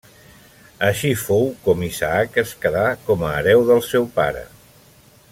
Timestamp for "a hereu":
3.27-3.65